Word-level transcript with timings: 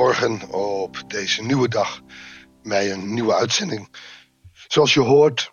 Goedemorgen 0.00 0.48
op 0.50 1.02
deze 1.06 1.42
nieuwe 1.42 1.68
dag 1.68 2.00
bij 2.62 2.92
een 2.92 3.14
nieuwe 3.14 3.34
uitzending. 3.34 3.94
Zoals 4.68 4.94
je 4.94 5.00
hoort 5.00 5.52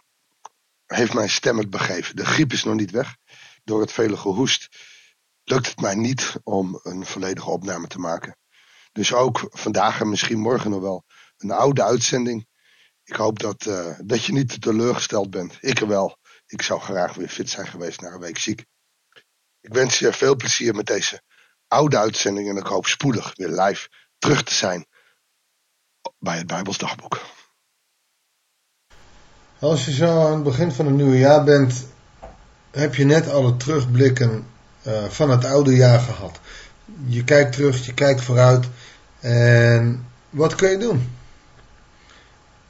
heeft 0.86 1.14
mijn 1.14 1.30
stem 1.30 1.58
het 1.58 1.70
begeven. 1.70 2.16
De 2.16 2.26
griep 2.26 2.52
is 2.52 2.64
nog 2.64 2.76
niet 2.76 2.92
weg. 2.92 3.16
Door 3.64 3.82
het 3.82 3.92
vele 3.92 4.18
gehoest 4.18 4.68
lukt 5.44 5.68
het 5.68 5.82
mij 5.82 5.96
niet 5.96 6.34
om 6.44 6.80
een 6.84 7.06
volledige 7.06 7.50
opname 7.50 7.88
te 7.88 8.00
maken. 8.00 8.38
Dus 8.92 9.14
ook 9.14 9.48
vandaag 9.50 10.00
en 10.00 10.10
misschien 10.10 10.40
morgen 10.40 10.70
nog 10.70 10.82
wel 10.82 11.06
een 11.38 11.52
oude 11.52 11.84
uitzending. 11.84 12.48
Ik 13.04 13.16
hoop 13.16 13.40
dat, 13.40 13.66
uh, 13.66 14.00
dat 14.04 14.24
je 14.24 14.32
niet 14.32 14.62
teleurgesteld 14.62 15.30
bent. 15.30 15.58
Ik 15.60 15.80
wel. 15.80 16.18
Ik 16.46 16.62
zou 16.62 16.80
graag 16.80 17.14
weer 17.14 17.30
fit 17.30 17.50
zijn 17.50 17.68
geweest 17.68 18.02
na 18.02 18.12
een 18.12 18.20
week 18.20 18.38
ziek. 18.38 18.66
Ik 19.60 19.74
wens 19.74 20.00
je 20.00 20.14
veel 20.14 20.36
plezier 20.36 20.76
met 20.76 20.86
deze 20.86 21.22
oude 21.68 21.98
uitzending 21.98 22.50
en 22.50 22.58
ik 22.58 22.68
hoop 22.68 22.86
spoedig 22.86 23.36
weer 23.36 23.62
live 23.62 23.88
terug 24.20 24.44
te 24.44 24.54
zijn 24.54 24.86
bij 26.20 26.38
het 26.38 26.48
Bijbels 26.48 26.78
Dagboek. 26.78 27.22
Als 29.60 29.86
je 29.86 29.94
zo 29.94 30.26
aan 30.26 30.34
het 30.34 30.44
begin 30.44 30.72
van 30.72 30.86
een 30.86 30.96
nieuwe 30.96 31.18
jaar 31.18 31.44
bent, 31.44 31.88
heb 32.72 32.96
je 32.96 33.06
net 33.06 33.30
alle 33.30 33.58
terugblikken 33.58 34.46
uh, 34.88 35.04
van 35.04 35.30
het 35.30 35.46
oude 35.46 35.76
jaar 35.76 36.00
gehad. 36.00 36.40
Je 37.06 37.24
kijkt 37.24 37.54
terug, 37.54 37.86
je 37.86 37.94
kijkt 37.94 38.22
vooruit 38.22 38.66
en 39.20 40.06
wat 40.30 40.56
kun 40.56 40.70
je 40.70 40.78
doen? 40.78 41.16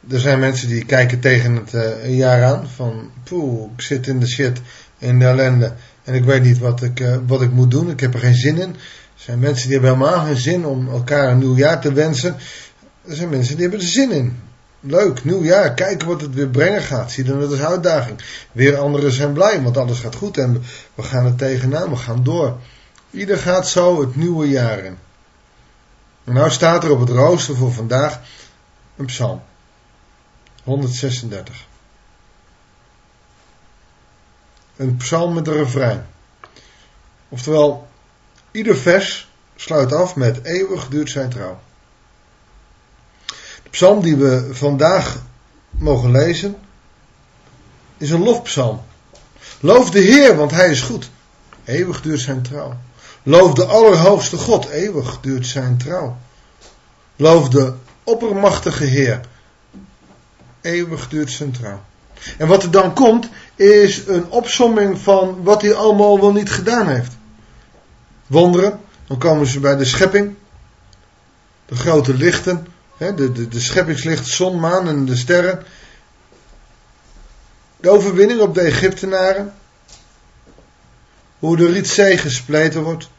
Er 0.10 0.20
zijn 0.20 0.40
mensen 0.40 0.68
die 0.68 0.86
kijken 0.86 1.20
tegen 1.20 1.56
het 1.56 1.74
uh, 1.74 2.18
jaar 2.18 2.44
aan 2.44 2.68
van 2.68 3.12
poeh, 3.24 3.72
ik 3.76 3.82
zit 3.82 4.08
in 4.08 4.20
de 4.20 4.28
shit, 4.28 4.62
in 4.98 5.20
de 5.20 5.26
ellende 5.26 5.74
en 6.04 6.14
ik 6.14 6.24
weet 6.24 6.44
niet 6.44 6.58
wat 6.58 6.82
ik, 6.82 7.00
uh, 7.00 7.18
wat 7.26 7.42
ik 7.42 7.52
moet 7.52 7.72
doen, 7.72 7.90
ik 7.90 8.00
heb 8.00 8.14
er 8.14 8.20
geen 8.20 8.36
zin 8.36 8.58
in. 8.58 8.76
Er 9.18 9.24
zijn 9.24 9.40
mensen 9.40 9.70
die 9.70 9.80
hebben 9.80 9.98
helemaal 9.98 10.26
geen 10.26 10.38
zin 10.38 10.66
om 10.66 10.90
elkaar 10.90 11.32
een 11.32 11.38
nieuw 11.38 11.56
jaar 11.56 11.82
te 11.82 11.94
wensen. 11.94 12.36
Er 13.08 13.16
zijn 13.16 13.30
mensen 13.30 13.54
die 13.54 13.62
hebben 13.62 13.86
er 13.86 13.92
zin 13.92 14.12
in. 14.12 14.42
Leuk, 14.80 15.24
nieuw 15.24 15.44
jaar, 15.44 15.74
kijken 15.74 16.08
wat 16.08 16.22
het 16.22 16.34
weer 16.34 16.48
brengen 16.48 16.82
gaat. 16.82 17.12
Zie 17.12 17.24
dan 17.24 17.40
dat 17.40 17.52
als 17.52 17.62
uitdaging. 17.62 18.22
Weer 18.52 18.78
anderen 18.78 19.12
zijn 19.12 19.34
blij, 19.34 19.62
want 19.62 19.78
alles 19.78 20.00
gaat 20.00 20.16
goed 20.16 20.38
en 20.38 20.64
we 20.96 21.04
gaan 21.04 21.26
er 21.26 21.36
tegenaan, 21.36 21.90
we 21.90 21.96
gaan 21.96 22.24
door. 22.24 22.58
Ieder 23.12 23.38
gaat 23.38 23.68
zo 23.68 24.02
het 24.02 24.16
nieuwe 24.16 24.50
jaar 24.50 24.80
in. 24.84 24.98
Nou 26.24 26.50
staat 26.50 26.84
er 26.84 26.92
op 26.92 27.00
het 27.00 27.10
rooster 27.10 27.56
voor 27.56 27.74
vandaag 27.74 28.22
een 28.96 29.06
psalm. 29.06 29.42
136. 30.64 31.66
Een 34.76 34.98
psalm 34.98 35.34
met 35.34 35.48
een 35.48 35.54
refrein. 35.54 36.06
Oftewel, 37.30 37.88
ieder 38.58 38.78
vers 38.78 39.32
sluit 39.56 39.94
af 39.94 40.16
met 40.16 40.44
eeuwig 40.44 40.88
duurt 40.88 41.10
zijn 41.10 41.30
trouw. 41.30 41.60
De 43.64 43.70
psalm 43.70 44.02
die 44.02 44.16
we 44.16 44.50
vandaag 44.52 45.22
mogen 45.70 46.12
lezen 46.12 46.56
is 47.98 48.10
een 48.10 48.24
lofpsalm. 48.24 48.82
Loof 49.60 49.90
de 49.90 50.00
Heer, 50.00 50.36
want 50.36 50.52
Hij 50.52 50.70
is 50.70 50.82
goed. 50.82 51.10
Eeuwig 51.64 52.02
duurt 52.02 52.20
zijn 52.20 52.42
trouw. 52.42 52.78
Loof 53.24 53.54
de 53.54 53.66
Allerhoogste 53.66 54.38
God, 54.38 54.70
eeuwig 54.70 55.20
duurt 55.22 55.48
zijn 55.48 55.78
trouw. 55.78 56.18
Loof 57.16 57.50
de 57.50 57.74
oppermachtige 58.04 58.86
Heer, 58.86 59.22
eeuwig 60.62 61.10
duurt 61.10 61.32
zijn 61.32 61.52
trouw. 61.52 61.82
En 62.38 62.48
wat 62.48 62.64
er 62.64 62.72
dan 62.72 62.94
komt, 62.94 63.30
is 63.56 64.08
een 64.08 64.30
opsomming 64.30 65.00
van 65.00 65.44
wat 65.44 65.62
hij 65.62 65.74
allemaal 65.74 66.20
wel 66.20 66.32
niet 66.32 66.52
gedaan 66.52 66.88
heeft. 66.88 67.17
Wonderen, 68.28 68.80
dan 69.08 69.18
komen 69.18 69.48
ze 69.48 69.60
bij 69.60 69.76
de 69.76 69.86
schepping, 69.86 70.36
de 71.66 71.76
grote 71.76 72.14
lichten, 72.14 72.68
de, 72.98 73.32
de, 73.32 73.48
de 73.48 73.60
scheppingslicht, 73.60 74.28
zon, 74.28 74.60
maan 74.60 74.88
en 74.88 75.06
de 75.06 75.16
sterren. 75.16 75.66
De 77.78 77.90
overwinning 77.90 78.40
op 78.40 78.54
de 78.54 78.62
Egyptenaren. 78.62 79.54
Hoe 81.40 81.58
de 81.58 81.72
Rietzee 81.72 82.18
gespleten 82.18 82.84
wordt 82.84 83.10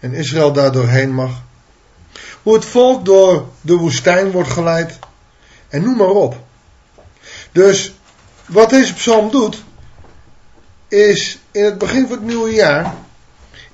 en 0.00 0.14
Israël 0.14 0.52
daar 0.52 0.72
doorheen 0.72 1.14
mag. 1.14 1.42
Hoe 2.42 2.54
het 2.54 2.64
volk 2.64 3.04
door 3.04 3.48
de 3.60 3.74
woestijn 3.74 4.30
wordt 4.30 4.50
geleid. 4.50 4.98
En 5.68 5.82
noem 5.82 5.96
maar 5.96 6.08
op. 6.08 6.36
Dus 7.52 7.94
wat 8.46 8.70
deze 8.70 8.94
psalm 8.94 9.30
doet, 9.30 9.62
is 10.88 11.38
in 11.50 11.64
het 11.64 11.78
begin 11.78 12.06
van 12.06 12.16
het 12.16 12.26
nieuwe 12.26 12.50
jaar 12.50 12.94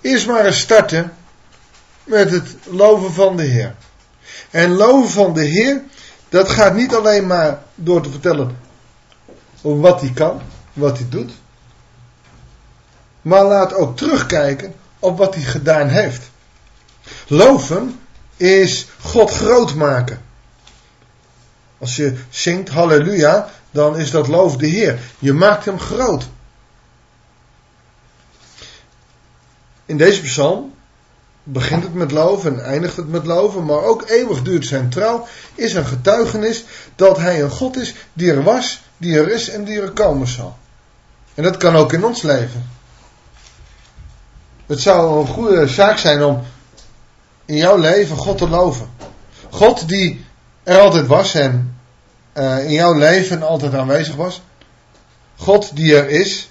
eerst 0.00 0.26
maar 0.26 0.44
eens 0.44 0.60
starten 0.60 1.12
met 2.04 2.30
het 2.30 2.56
loven 2.64 3.12
van 3.12 3.36
de 3.36 3.42
Heer. 3.42 3.74
En 4.50 4.70
loven 4.70 5.10
van 5.10 5.34
de 5.34 5.44
Heer, 5.44 5.82
dat 6.28 6.48
gaat 6.48 6.74
niet 6.74 6.94
alleen 6.94 7.26
maar 7.26 7.62
door 7.74 8.02
te 8.02 8.10
vertellen 8.10 8.58
wat 9.60 10.00
hij 10.00 10.10
kan, 10.10 10.40
wat 10.72 10.98
hij 10.98 11.06
doet, 11.08 11.32
maar 13.22 13.44
laat 13.44 13.74
ook 13.74 13.96
terugkijken 13.96 14.74
op 14.98 15.18
wat 15.18 15.34
hij 15.34 15.44
gedaan 15.44 15.88
heeft. 15.88 16.30
Loven 17.26 18.00
is 18.36 18.86
God 19.00 19.30
groot 19.30 19.74
maken. 19.74 20.22
Als 21.78 21.96
je 21.96 22.16
zingt 22.28 22.68
halleluja, 22.68 23.50
dan 23.70 23.96
is 23.96 24.10
dat 24.10 24.28
loof 24.28 24.56
de 24.56 24.66
Heer. 24.66 24.98
Je 25.18 25.32
maakt 25.32 25.64
hem 25.64 25.80
groot. 25.80 26.28
In 29.88 29.96
deze 29.96 30.22
psalm 30.22 30.74
begint 31.42 31.82
het 31.82 31.94
met 31.94 32.10
loven 32.10 32.54
en 32.54 32.64
eindigt 32.64 32.96
het 32.96 33.08
met 33.08 33.26
loven, 33.26 33.64
maar 33.64 33.82
ook 33.82 34.08
eeuwig 34.08 34.42
duurt 34.42 34.66
zijn 34.66 34.88
trouw, 34.88 35.26
is 35.54 35.74
een 35.74 35.86
getuigenis 35.86 36.64
dat 36.96 37.18
hij 37.18 37.42
een 37.42 37.50
God 37.50 37.76
is 37.76 37.94
die 38.12 38.32
er 38.32 38.42
was, 38.42 38.80
die 38.96 39.18
er 39.18 39.32
is 39.32 39.48
en 39.48 39.64
die 39.64 39.80
er 39.80 39.90
komen 39.90 40.26
zal. 40.26 40.56
En 41.34 41.42
dat 41.42 41.56
kan 41.56 41.76
ook 41.76 41.92
in 41.92 42.04
ons 42.04 42.22
leven. 42.22 42.70
Het 44.66 44.80
zou 44.80 45.20
een 45.20 45.26
goede 45.26 45.68
zaak 45.68 45.98
zijn 45.98 46.22
om 46.22 46.42
in 47.44 47.56
jouw 47.56 47.76
leven 47.76 48.16
God 48.16 48.38
te 48.38 48.48
loven. 48.48 48.90
God 49.50 49.88
die 49.88 50.24
er 50.62 50.78
altijd 50.78 51.06
was 51.06 51.34
en 51.34 51.76
uh, 52.34 52.64
in 52.64 52.72
jouw 52.72 52.94
leven 52.94 53.42
altijd 53.42 53.74
aanwezig 53.74 54.14
was. 54.14 54.42
God 55.36 55.76
die 55.76 55.96
er 55.96 56.08
is, 56.08 56.47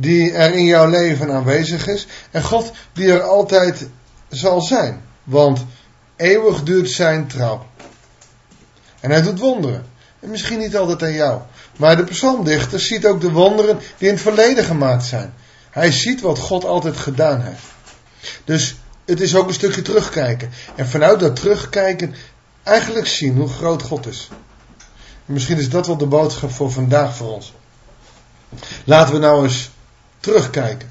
die 0.00 0.32
er 0.32 0.54
in 0.54 0.64
jouw 0.64 0.88
leven 0.88 1.32
aanwezig 1.32 1.86
is. 1.86 2.06
En 2.30 2.42
God 2.42 2.72
die 2.92 3.12
er 3.12 3.22
altijd 3.22 3.88
zal 4.28 4.60
zijn. 4.60 5.02
Want 5.24 5.64
eeuwig 6.16 6.62
duurt 6.62 6.90
zijn 6.90 7.26
trouw. 7.26 7.66
En 9.00 9.10
hij 9.10 9.22
doet 9.22 9.38
wonderen. 9.38 9.86
En 10.20 10.30
misschien 10.30 10.58
niet 10.58 10.76
altijd 10.76 11.02
aan 11.02 11.12
jou. 11.12 11.40
Maar 11.76 11.96
de 11.96 12.04
psalmdichter 12.04 12.80
ziet 12.80 13.06
ook 13.06 13.20
de 13.20 13.30
wonderen 13.30 13.78
die 13.98 14.08
in 14.08 14.14
het 14.14 14.22
verleden 14.22 14.64
gemaakt 14.64 15.04
zijn. 15.04 15.34
Hij 15.70 15.92
ziet 15.92 16.20
wat 16.20 16.38
God 16.38 16.64
altijd 16.64 16.96
gedaan 16.96 17.40
heeft. 17.40 17.64
Dus 18.44 18.76
het 19.04 19.20
is 19.20 19.36
ook 19.36 19.48
een 19.48 19.54
stukje 19.54 19.82
terugkijken. 19.82 20.50
En 20.74 20.88
vanuit 20.88 21.20
dat 21.20 21.36
terugkijken 21.36 22.14
eigenlijk 22.62 23.06
zien 23.06 23.36
hoe 23.36 23.48
groot 23.48 23.82
God 23.82 24.06
is. 24.06 24.28
En 25.26 25.32
misschien 25.32 25.58
is 25.58 25.70
dat 25.70 25.86
wel 25.86 25.96
de 25.96 26.06
boodschap 26.06 26.50
voor 26.50 26.70
vandaag 26.70 27.16
voor 27.16 27.32
ons. 27.34 27.54
Laten 28.84 29.14
we 29.14 29.20
nou 29.20 29.44
eens 29.44 29.70
terugkijken. 30.20 30.90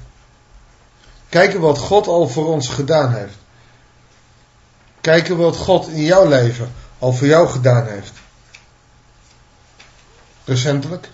Kijken 1.28 1.60
wat 1.60 1.78
God 1.78 2.06
al 2.06 2.28
voor 2.28 2.46
ons 2.46 2.68
gedaan 2.68 3.12
heeft. 3.12 3.36
Kijken 5.00 5.36
wat 5.36 5.56
God 5.56 5.88
in 5.88 6.02
jouw 6.02 6.28
leven 6.28 6.72
al 6.98 7.12
voor 7.12 7.26
jou 7.26 7.48
gedaan 7.48 7.86
heeft. 7.86 8.12
Recentelijk, 10.44 11.08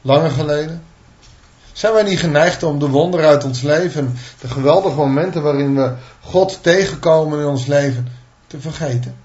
langer 0.00 0.30
geleden. 0.30 0.84
Zijn 1.72 1.92
wij 1.92 2.02
niet 2.02 2.18
geneigd 2.18 2.62
om 2.62 2.78
de 2.78 2.88
wonderen 2.88 3.28
uit 3.28 3.44
ons 3.44 3.60
leven, 3.60 4.18
de 4.40 4.48
geweldige 4.48 4.96
momenten 4.96 5.42
waarin 5.42 5.74
we 5.74 5.94
God 6.20 6.62
tegenkomen 6.62 7.40
in 7.40 7.46
ons 7.46 7.66
leven, 7.66 8.12
te 8.46 8.60
vergeten? 8.60 9.16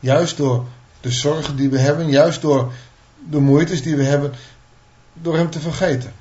Juist 0.00 0.36
door 0.36 0.64
de 1.00 1.10
zorgen 1.10 1.56
die 1.56 1.70
we 1.70 1.78
hebben, 1.78 2.08
juist 2.08 2.40
door 2.40 2.72
de 3.30 3.38
moeites 3.38 3.82
die 3.82 3.96
we 3.96 4.04
hebben, 4.04 4.32
door 5.12 5.36
Hem 5.36 5.50
te 5.50 5.60
vergeten. 5.60 6.12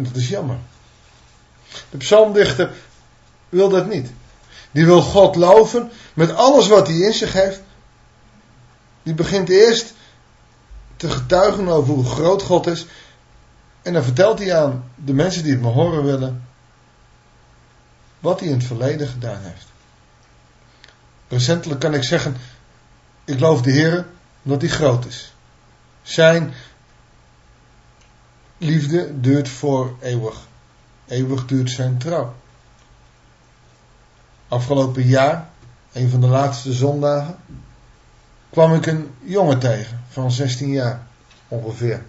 En 0.00 0.06
dat 0.06 0.16
is 0.16 0.28
jammer. 0.28 0.56
De 1.90 1.96
psalmdichter 1.96 2.70
wil 3.48 3.68
dat 3.68 3.88
niet. 3.88 4.10
Die 4.70 4.84
wil 4.84 5.02
God 5.02 5.36
loven 5.36 5.90
met 6.14 6.34
alles 6.34 6.68
wat 6.68 6.86
hij 6.86 6.96
in 6.96 7.12
zich 7.12 7.32
heeft. 7.32 7.60
Die 9.02 9.14
begint 9.14 9.48
eerst 9.48 9.92
te 10.96 11.10
getuigen 11.10 11.68
over 11.68 11.94
hoe 11.94 12.04
groot 12.04 12.42
God 12.42 12.66
is. 12.66 12.86
En 13.82 13.92
dan 13.92 14.02
vertelt 14.02 14.38
hij 14.38 14.56
aan 14.56 14.90
de 14.94 15.12
mensen 15.12 15.42
die 15.42 15.52
het 15.52 15.62
maar 15.62 15.72
horen 15.72 16.04
willen. 16.04 16.44
Wat 18.20 18.40
hij 18.40 18.48
in 18.48 18.54
het 18.54 18.66
verleden 18.66 19.08
gedaan 19.08 19.42
heeft. 19.42 19.66
Recentelijk 21.28 21.80
kan 21.80 21.94
ik 21.94 22.04
zeggen. 22.04 22.36
Ik 23.24 23.40
loof 23.40 23.62
de 23.62 23.70
Heer 23.70 24.06
omdat 24.42 24.60
hij 24.60 24.70
groot 24.70 25.06
is. 25.06 25.34
Zijn 26.02 26.54
liefde 28.60 29.20
duurt 29.20 29.48
voor 29.48 29.94
eeuwig. 30.00 30.46
Eeuwig 31.06 31.46
duurt 31.46 31.70
zijn 31.70 31.98
trouw. 31.98 32.34
Afgelopen 34.48 35.06
jaar, 35.06 35.48
een 35.92 36.10
van 36.10 36.20
de 36.20 36.26
laatste 36.26 36.72
zondagen, 36.72 37.36
kwam 38.50 38.74
ik 38.74 38.86
een 38.86 39.10
jongen 39.22 39.58
tegen 39.58 40.04
van 40.08 40.30
16 40.30 40.70
jaar 40.70 41.06
ongeveer. 41.48 42.02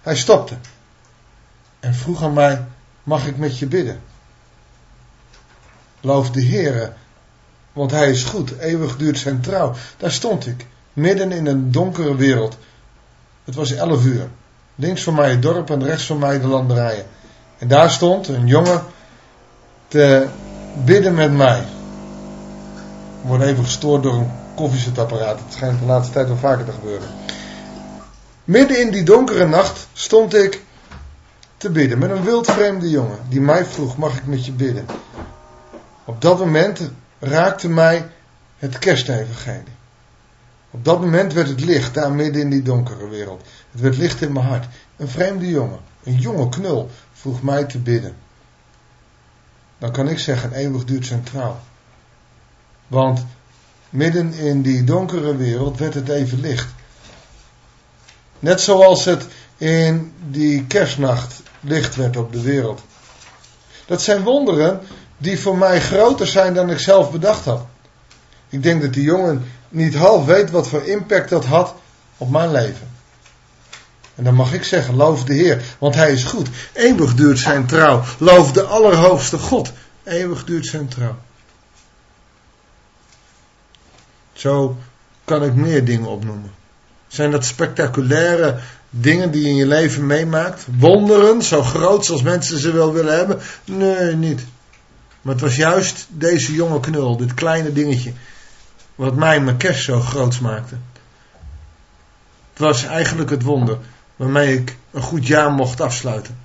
Hij 0.00 0.16
stopte 0.16 0.56
en 1.80 1.94
vroeg 1.94 2.22
aan 2.22 2.32
mij: 2.32 2.64
Mag 3.02 3.26
ik 3.26 3.36
met 3.36 3.58
je 3.58 3.66
bidden? 3.66 4.00
Loof 6.00 6.30
de 6.30 6.44
Heere, 6.44 6.92
want 7.72 7.90
Hij 7.90 8.10
is 8.10 8.24
goed, 8.24 8.58
eeuwig 8.58 8.96
duurt 8.96 9.18
zijn 9.18 9.40
trouw. 9.40 9.74
Daar 9.96 10.12
stond 10.12 10.46
ik, 10.46 10.66
midden 10.92 11.32
in 11.32 11.46
een 11.46 11.72
donkere 11.72 12.16
wereld. 12.16 12.58
Het 13.44 13.54
was 13.54 13.72
11 13.72 14.04
uur. 14.04 14.28
Links 14.80 15.02
van 15.02 15.14
mij 15.14 15.30
het 15.30 15.42
dorp 15.42 15.70
en 15.70 15.84
rechts 15.84 16.06
van 16.06 16.18
mij 16.18 16.40
de 16.40 16.46
landerijen. 16.46 17.06
En 17.58 17.68
daar 17.68 17.90
stond 17.90 18.28
een 18.28 18.46
jongen 18.46 18.82
te 19.88 20.28
bidden 20.72 21.14
met 21.14 21.32
mij. 21.32 21.60
Ik 23.20 23.28
word 23.28 23.42
even 23.42 23.64
gestoord 23.64 24.02
door 24.02 24.14
een 24.14 24.30
koffiezetapparaat. 24.54 25.38
Het 25.38 25.52
schijnt 25.52 25.78
de 25.78 25.84
laatste 25.84 26.12
tijd 26.12 26.26
wel 26.26 26.36
vaker 26.36 26.64
te 26.64 26.72
gebeuren. 26.72 27.08
Midden 28.44 28.80
in 28.80 28.90
die 28.90 29.02
donkere 29.02 29.46
nacht 29.46 29.88
stond 29.92 30.34
ik 30.34 30.62
te 31.56 31.70
bidden 31.70 31.98
met 31.98 32.10
een 32.10 32.24
wildvreemde 32.24 32.90
jongen 32.90 33.18
die 33.28 33.40
mij 33.40 33.64
vroeg: 33.64 33.96
Mag 33.96 34.16
ik 34.16 34.26
met 34.26 34.46
je 34.46 34.52
bidden? 34.52 34.86
Op 36.04 36.20
dat 36.20 36.38
moment 36.38 36.90
raakte 37.18 37.68
mij 37.68 38.06
het 38.58 38.78
kerstevangelie. 38.78 39.77
Op 40.70 40.84
dat 40.84 41.00
moment 41.00 41.32
werd 41.32 41.48
het 41.48 41.60
licht 41.60 41.94
daar 41.94 42.12
midden 42.12 42.42
in 42.42 42.50
die 42.50 42.62
donkere 42.62 43.08
wereld. 43.08 43.42
Het 43.70 43.80
werd 43.80 43.96
licht 43.96 44.20
in 44.20 44.32
mijn 44.32 44.46
hart. 44.46 44.66
Een 44.96 45.08
vreemde 45.08 45.48
jongen, 45.48 45.78
een 46.02 46.18
jonge 46.18 46.48
knul, 46.48 46.90
vroeg 47.12 47.42
mij 47.42 47.64
te 47.64 47.78
bidden. 47.78 48.16
Dan 49.78 49.92
kan 49.92 50.08
ik 50.08 50.18
zeggen, 50.18 50.52
eeuwig 50.52 50.84
duurt 50.84 51.26
trouw. 51.26 51.58
Want 52.86 53.26
midden 53.90 54.32
in 54.32 54.62
die 54.62 54.84
donkere 54.84 55.36
wereld 55.36 55.78
werd 55.78 55.94
het 55.94 56.08
even 56.08 56.40
licht. 56.40 56.68
Net 58.38 58.60
zoals 58.60 59.04
het 59.04 59.26
in 59.56 60.12
die 60.30 60.66
kerstnacht 60.66 61.42
licht 61.60 61.96
werd 61.96 62.16
op 62.16 62.32
de 62.32 62.42
wereld. 62.42 62.82
Dat 63.86 64.02
zijn 64.02 64.22
wonderen 64.22 64.80
die 65.18 65.38
voor 65.38 65.58
mij 65.58 65.80
groter 65.80 66.26
zijn 66.26 66.54
dan 66.54 66.70
ik 66.70 66.78
zelf 66.78 67.10
bedacht 67.10 67.44
had. 67.44 67.66
Ik 68.48 68.62
denk 68.62 68.82
dat 68.82 68.92
die 68.92 69.02
jongen 69.02 69.44
niet 69.68 69.94
half 69.94 70.24
weet 70.24 70.50
wat 70.50 70.68
voor 70.68 70.82
impact 70.82 71.28
dat 71.28 71.44
had 71.44 71.74
op 72.16 72.30
mijn 72.30 72.52
leven. 72.52 72.88
En 74.14 74.24
dan 74.24 74.34
mag 74.34 74.52
ik 74.52 74.64
zeggen, 74.64 74.94
loof 74.94 75.24
de 75.24 75.34
Heer, 75.34 75.62
want 75.78 75.94
Hij 75.94 76.12
is 76.12 76.24
goed. 76.24 76.48
Eeuwig 76.72 77.14
duurt 77.14 77.38
zijn 77.38 77.66
trouw. 77.66 78.02
Loof 78.18 78.52
de 78.52 78.62
Allerhoogste 78.62 79.38
God. 79.38 79.72
Eeuwig 80.04 80.44
duurt 80.44 80.66
zijn 80.66 80.88
trouw. 80.88 81.16
Zo 84.32 84.76
kan 85.24 85.44
ik 85.44 85.54
meer 85.54 85.84
dingen 85.84 86.08
opnoemen. 86.08 86.50
Zijn 87.06 87.30
dat 87.30 87.44
spectaculaire 87.44 88.58
dingen 88.90 89.30
die 89.30 89.42
je 89.42 89.48
in 89.48 89.56
je 89.56 89.66
leven 89.66 90.06
meemaakt? 90.06 90.66
Wonderen, 90.78 91.42
zo 91.42 91.62
groot 91.62 92.04
zoals 92.04 92.22
mensen 92.22 92.58
ze 92.58 92.72
wel 92.72 92.92
willen 92.92 93.16
hebben? 93.16 93.40
Nee, 93.64 94.14
niet. 94.14 94.44
Maar 95.22 95.34
het 95.34 95.42
was 95.42 95.56
juist 95.56 96.06
deze 96.08 96.54
jonge 96.54 96.80
knul, 96.80 97.16
dit 97.16 97.34
kleine 97.34 97.72
dingetje, 97.72 98.12
wat 98.98 99.14
mij 99.14 99.40
mijn 99.40 99.56
kerst 99.56 99.84
zo 99.84 100.00
groot 100.00 100.40
maakte. 100.40 100.74
Het 102.50 102.58
was 102.58 102.84
eigenlijk 102.84 103.30
het 103.30 103.42
wonder 103.42 103.78
waarmee 104.16 104.54
ik 104.54 104.76
een 104.90 105.02
goed 105.02 105.26
jaar 105.26 105.52
mocht 105.52 105.80
afsluiten. 105.80 106.38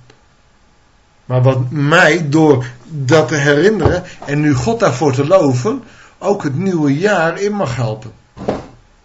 Maar 1.24 1.42
wat 1.42 1.70
mij, 1.70 2.28
door 2.28 2.66
dat 2.88 3.28
te 3.28 3.34
herinneren 3.34 4.04
en 4.26 4.40
nu 4.40 4.54
God 4.54 4.80
daarvoor 4.80 5.12
te 5.12 5.26
loven, 5.26 5.82
ook 6.18 6.42
het 6.42 6.56
nieuwe 6.56 6.98
jaar 6.98 7.40
in 7.40 7.52
mag 7.52 7.76
helpen. 7.76 8.12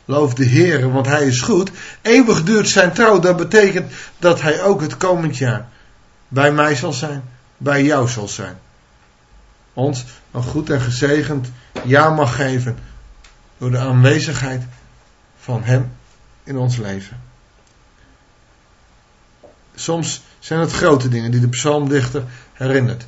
Loof 0.06 0.34
de 0.34 0.46
Heer, 0.46 0.92
want 0.92 1.06
Hij 1.06 1.26
is 1.26 1.42
goed. 1.42 1.72
Eeuwig 2.02 2.44
duurt 2.44 2.70
zijn 2.70 2.94
trouw. 2.94 3.20
Dat 3.20 3.38
betekent 3.38 3.92
dat 4.20 4.42
Hij 4.42 4.64
ook 4.64 4.82
het 4.82 4.98
komend 4.98 5.38
jaar 5.38 5.68
bij 6.28 6.52
mij 6.52 6.76
zal 6.76 6.94
zijn, 6.94 7.24
bij 7.58 7.84
jou 7.84 8.08
zal 8.08 8.28
zijn. 8.28 8.58
Ons 9.74 10.06
een 10.32 10.44
goed 10.44 10.70
en 10.70 10.82
gezegend 10.82 11.52
jaar 11.84 12.14
mag 12.14 12.36
geven 12.36 12.78
door 13.60 13.72
de 13.72 13.78
aanwezigheid 13.78 14.64
van 15.40 15.64
Hem 15.64 15.92
in 16.44 16.58
ons 16.58 16.78
leven. 16.78 17.22
Soms 19.76 20.22
zijn 20.40 20.60
het 20.60 20.72
grote 20.72 21.10
dingen 21.10 21.32
die 21.32 21.40
de 21.40 21.48
psalmdichter 21.48 22.24
herinnert. 22.54 23.06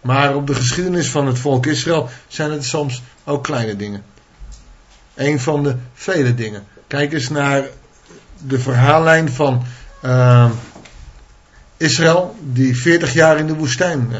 Maar 0.00 0.34
op 0.34 0.46
de 0.46 0.54
geschiedenis 0.54 1.10
van 1.10 1.26
het 1.26 1.38
volk 1.38 1.66
Israël 1.66 2.08
zijn 2.28 2.50
het 2.50 2.64
soms 2.64 3.02
ook 3.24 3.44
kleine 3.44 3.76
dingen. 3.76 4.04
Een 5.14 5.40
van 5.40 5.62
de 5.62 5.76
vele 5.94 6.34
dingen. 6.34 6.66
Kijk 6.86 7.12
eens 7.12 7.28
naar 7.28 7.64
de 8.38 8.58
verhaallijn 8.58 9.30
van 9.30 9.64
uh, 10.04 10.50
Israël, 11.76 12.36
die 12.40 12.76
40 12.76 13.12
jaar 13.12 13.38
in 13.38 13.46
de 13.46 13.54
woestijn 13.54 14.08
uh, 14.12 14.18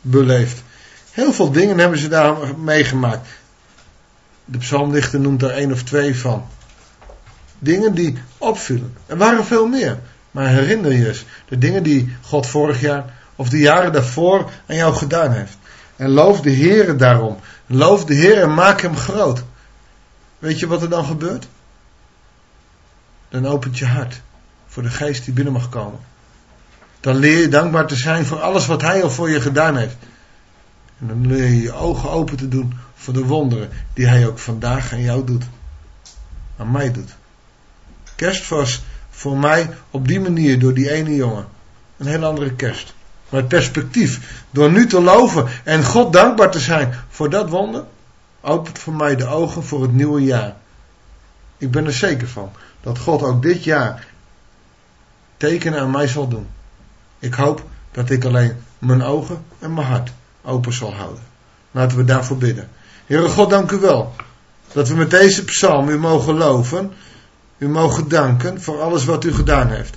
beleeft. 0.00 0.62
Heel 1.10 1.32
veel 1.32 1.50
dingen 1.50 1.78
hebben 1.78 1.98
ze 1.98 2.08
daar 2.08 2.58
meegemaakt. 2.58 3.28
De 4.44 4.58
psalmdichter 4.58 5.20
noemt 5.20 5.42
er 5.42 5.50
één 5.50 5.72
of 5.72 5.82
twee 5.82 6.16
van. 6.16 6.46
Dingen 7.58 7.94
die 7.94 8.18
opvielen. 8.38 8.94
Er 9.06 9.16
waren 9.16 9.44
veel 9.44 9.66
meer. 9.66 9.98
Maar 10.30 10.48
herinner 10.48 10.92
je 10.92 11.08
eens 11.08 11.24
de 11.48 11.58
dingen 11.58 11.82
die 11.82 12.16
God 12.20 12.46
vorig 12.46 12.80
jaar 12.80 13.14
of 13.36 13.48
de 13.48 13.58
jaren 13.58 13.92
daarvoor 13.92 14.50
aan 14.66 14.76
jou 14.76 14.94
gedaan 14.94 15.32
heeft. 15.32 15.56
En 15.96 16.10
loof 16.10 16.40
de 16.40 16.50
Heer 16.50 16.96
daarom. 16.96 17.38
Loof 17.66 18.04
de 18.04 18.14
Heer 18.14 18.42
en 18.42 18.54
maak 18.54 18.80
hem 18.80 18.96
groot. 18.96 19.42
Weet 20.38 20.58
je 20.58 20.66
wat 20.66 20.82
er 20.82 20.88
dan 20.88 21.04
gebeurt? 21.04 21.46
Dan 23.28 23.46
opent 23.46 23.78
je 23.78 23.86
hart 23.86 24.20
voor 24.66 24.82
de 24.82 24.90
geest 24.90 25.24
die 25.24 25.34
binnen 25.34 25.52
mag 25.52 25.68
komen. 25.68 26.00
Dan 27.00 27.16
leer 27.16 27.38
je 27.38 27.48
dankbaar 27.48 27.86
te 27.86 27.96
zijn 27.96 28.26
voor 28.26 28.40
alles 28.40 28.66
wat 28.66 28.82
Hij 28.82 29.02
al 29.02 29.10
voor 29.10 29.30
je 29.30 29.40
gedaan 29.40 29.76
heeft. 29.76 29.96
En 31.02 31.08
dan 31.08 31.26
leer 31.26 31.44
je 31.44 31.62
je 31.62 31.72
ogen 31.72 32.10
open 32.10 32.36
te 32.36 32.48
doen 32.48 32.74
voor 32.94 33.14
de 33.14 33.24
wonderen 33.24 33.70
die 33.92 34.06
Hij 34.06 34.26
ook 34.26 34.38
vandaag 34.38 34.92
aan 34.92 35.00
jou 35.00 35.24
doet. 35.24 35.44
Aan 36.56 36.70
mij 36.70 36.92
doet. 36.92 37.14
Kerst 38.16 38.48
was 38.48 38.82
voor 39.10 39.36
mij 39.36 39.70
op 39.90 40.08
die 40.08 40.20
manier 40.20 40.58
door 40.58 40.74
die 40.74 40.90
ene 40.90 41.14
jongen 41.14 41.46
een 41.96 42.06
heel 42.06 42.24
andere 42.24 42.54
kerst. 42.54 42.94
Maar 43.28 43.40
het 43.40 43.48
perspectief, 43.48 44.44
door 44.50 44.72
nu 44.72 44.86
te 44.86 45.00
loven 45.00 45.48
en 45.64 45.84
God 45.84 46.12
dankbaar 46.12 46.50
te 46.50 46.60
zijn 46.60 46.94
voor 47.08 47.30
dat 47.30 47.48
wonder, 47.48 47.84
opent 48.40 48.78
voor 48.78 48.94
mij 48.94 49.16
de 49.16 49.26
ogen 49.26 49.64
voor 49.64 49.82
het 49.82 49.92
nieuwe 49.92 50.20
jaar. 50.20 50.56
Ik 51.58 51.70
ben 51.70 51.86
er 51.86 51.92
zeker 51.92 52.28
van 52.28 52.52
dat 52.80 52.98
God 52.98 53.22
ook 53.22 53.42
dit 53.42 53.64
jaar 53.64 54.06
tekenen 55.36 55.80
aan 55.80 55.90
mij 55.90 56.08
zal 56.08 56.28
doen. 56.28 56.46
Ik 57.18 57.34
hoop 57.34 57.64
dat 57.90 58.10
ik 58.10 58.24
alleen 58.24 58.56
mijn 58.78 59.02
ogen 59.02 59.44
en 59.58 59.74
mijn 59.74 59.86
hart 59.86 60.12
open 60.44 60.72
zal 60.72 60.94
houden. 60.94 61.22
Laten 61.70 61.96
we 61.96 62.04
daarvoor 62.04 62.36
bidden. 62.36 62.68
Heere 63.06 63.28
God, 63.28 63.50
dank 63.50 63.70
u 63.70 63.78
wel 63.78 64.14
dat 64.72 64.88
we 64.88 64.94
met 64.94 65.10
deze 65.10 65.44
psalm 65.44 65.88
u 65.88 65.98
mogen 65.98 66.34
loven, 66.34 66.92
u 67.58 67.68
mogen 67.68 68.08
danken 68.08 68.62
voor 68.62 68.80
alles 68.80 69.04
wat 69.04 69.24
u 69.24 69.32
gedaan 69.32 69.68
heeft. 69.68 69.96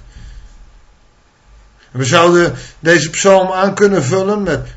we 1.91 2.05
zouden 2.05 2.53
deze 2.79 3.09
psalm 3.09 3.51
aan 3.51 3.73
kunnen 3.73 4.03
vullen 4.03 4.43
met 4.43 4.67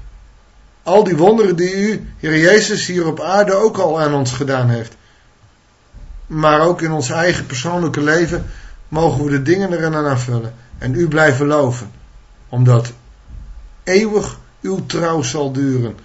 al 0.83 1.05
die 1.05 1.17
wonderen 1.17 1.57
die 1.57 1.75
u, 1.75 2.13
Heer 2.19 2.39
Jezus, 2.39 2.87
hier 2.87 3.07
op 3.07 3.21
aarde 3.21 3.55
ook 3.55 3.79
al 3.79 4.01
aan 4.01 4.15
ons 4.15 4.33
gedaan 4.33 4.69
heeft. 4.69 4.97
Maar 6.27 6.61
ook 6.61 6.83
in 6.83 6.93
ons 6.93 7.11
eigen 7.11 7.47
persoonlijke 7.47 8.01
leven 8.01 8.47
mogen 8.89 9.25
we 9.25 9.31
de 9.31 9.43
dingen 9.43 9.73
erin 9.73 9.95
aan 9.95 10.07
aanvullen. 10.07 10.55
En 10.79 10.95
u 10.95 11.09
blijven 11.09 11.47
loven. 11.47 11.91
Omdat 12.49 12.93
eeuwig 13.85 14.39
uw 14.61 14.87
trouw 14.87 15.23
zal 15.23 15.53
duren. 15.53 15.97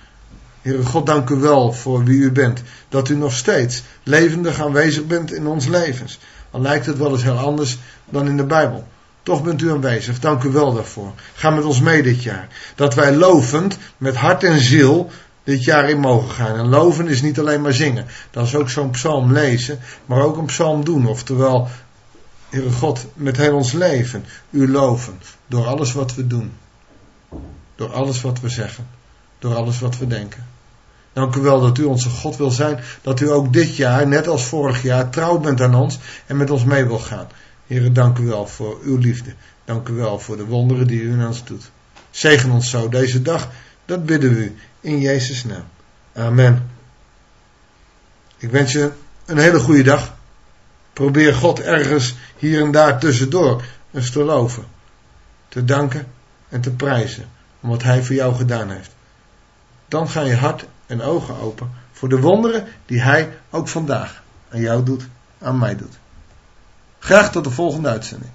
Heere 0.61 0.83
God, 0.83 1.05
dank 1.05 1.29
u 1.29 1.35
wel 1.35 1.73
voor 1.73 2.03
wie 2.03 2.19
u 2.19 2.31
bent. 2.31 2.61
Dat 2.89 3.09
u 3.09 3.15
nog 3.15 3.33
steeds 3.33 3.83
levendig 4.03 4.61
aanwezig 4.61 5.05
bent 5.05 5.33
in 5.33 5.47
ons 5.47 5.67
levens. 5.67 6.19
Al 6.51 6.61
lijkt 6.61 6.85
het 6.85 6.97
wel 6.97 7.11
eens 7.11 7.23
heel 7.23 7.37
anders 7.37 7.77
dan 8.09 8.27
in 8.27 8.37
de 8.37 8.45
Bijbel. 8.45 8.87
Toch 9.23 9.43
bent 9.43 9.61
u 9.61 9.71
aanwezig. 9.71 10.19
Dank 10.19 10.43
u 10.43 10.49
wel 10.49 10.73
daarvoor. 10.73 11.11
Ga 11.33 11.49
met 11.49 11.63
ons 11.63 11.79
mee 11.79 12.03
dit 12.03 12.23
jaar. 12.23 12.47
Dat 12.75 12.93
wij 12.93 13.15
lovend, 13.15 13.77
met 13.97 14.15
hart 14.15 14.43
en 14.43 14.59
ziel, 14.59 15.09
dit 15.43 15.63
jaar 15.63 15.89
in 15.89 15.99
mogen 15.99 16.29
gaan. 16.29 16.57
En 16.57 16.69
loven 16.69 17.07
is 17.07 17.21
niet 17.21 17.39
alleen 17.39 17.61
maar 17.61 17.73
zingen. 17.73 18.05
Dat 18.31 18.45
is 18.45 18.55
ook 18.55 18.69
zo'n 18.69 18.89
psalm 18.89 19.31
lezen, 19.31 19.79
maar 20.05 20.21
ook 20.21 20.37
een 20.37 20.45
psalm 20.45 20.85
doen. 20.85 21.07
Oftewel, 21.07 21.67
Heere 22.49 22.71
God, 22.71 23.05
met 23.13 23.37
heel 23.37 23.55
ons 23.55 23.71
leven, 23.71 24.25
u 24.49 24.71
loven. 24.71 25.19
Door 25.47 25.65
alles 25.65 25.93
wat 25.93 26.15
we 26.15 26.27
doen. 26.27 26.51
Door 27.75 27.93
alles 27.93 28.21
wat 28.21 28.39
we 28.39 28.49
zeggen. 28.49 28.87
Door 29.39 29.55
alles 29.55 29.79
wat 29.79 29.97
we 29.97 30.07
denken. 30.07 30.45
Dank 31.13 31.35
u 31.35 31.41
wel 31.41 31.61
dat 31.61 31.77
u 31.77 31.83
onze 31.83 32.09
God 32.09 32.37
wil 32.37 32.51
zijn. 32.51 32.79
Dat 33.01 33.19
u 33.19 33.31
ook 33.31 33.53
dit 33.53 33.75
jaar, 33.75 34.07
net 34.07 34.27
als 34.27 34.45
vorig 34.45 34.81
jaar, 34.81 35.09
trouw 35.09 35.39
bent 35.39 35.61
aan 35.61 35.75
ons 35.75 35.99
en 36.25 36.37
met 36.37 36.49
ons 36.49 36.63
mee 36.63 36.85
wil 36.85 36.99
gaan. 36.99 37.27
Heren, 37.67 37.93
dank 37.93 38.17
u 38.17 38.25
wel 38.25 38.47
voor 38.47 38.79
uw 38.83 38.97
liefde. 38.97 39.33
Dank 39.65 39.87
u 39.87 39.93
wel 39.93 40.19
voor 40.19 40.37
de 40.37 40.45
wonderen 40.45 40.87
die 40.87 41.01
u 41.01 41.11
in 41.11 41.27
ons 41.27 41.45
doet. 41.45 41.71
Zegen 42.11 42.51
ons 42.51 42.69
zo 42.69 42.89
deze 42.89 43.21
dag, 43.21 43.49
dat 43.85 44.05
bidden 44.05 44.33
we 44.33 44.43
u 44.43 44.55
in 44.79 44.99
Jezus' 44.99 45.43
naam. 45.43 45.65
Amen. 46.13 46.69
Ik 48.37 48.49
wens 48.49 48.71
je 48.71 48.91
een 49.25 49.37
hele 49.37 49.59
goede 49.59 49.83
dag. 49.83 50.15
Probeer 50.93 51.33
God 51.33 51.59
ergens 51.59 52.15
hier 52.37 52.61
en 52.61 52.71
daar 52.71 52.99
tussendoor 52.99 53.63
eens 53.91 54.11
te 54.11 54.23
loven, 54.23 54.65
te 55.49 55.65
danken 55.65 56.07
en 56.49 56.61
te 56.61 56.71
prijzen 56.71 57.29
om 57.63 57.69
wat 57.69 57.83
Hij 57.83 58.03
voor 58.03 58.15
jou 58.15 58.35
gedaan 58.35 58.69
heeft. 58.69 58.91
Dan 59.87 60.09
gaan 60.09 60.25
je 60.25 60.35
hart 60.35 60.65
en 60.85 61.01
ogen 61.01 61.39
open 61.39 61.71
voor 61.91 62.09
de 62.09 62.19
wonderen 62.19 62.67
die 62.85 63.01
Hij 63.01 63.37
ook 63.49 63.67
vandaag 63.67 64.23
aan 64.49 64.59
jou 64.59 64.83
doet, 64.83 65.07
aan 65.39 65.59
mij 65.59 65.75
doet. 65.75 65.97
Graag 66.99 67.31
tot 67.31 67.43
de 67.43 67.49
volgende 67.49 67.89
uitzending. 67.89 68.31